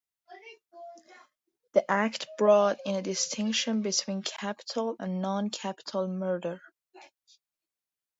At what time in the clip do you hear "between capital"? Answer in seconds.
3.83-4.95